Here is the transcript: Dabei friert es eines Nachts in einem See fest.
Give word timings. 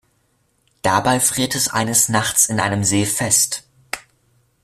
Dabei 0.81 1.19
friert 1.19 1.53
es 1.53 1.67
eines 1.67 2.09
Nachts 2.09 2.47
in 2.47 2.59
einem 2.59 2.83
See 2.83 3.05
fest. 3.05 3.65